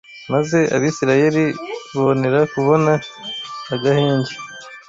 [0.31, 1.43] maze Abisirayeli
[1.99, 2.93] bonera kubona
[3.73, 4.33] agahenge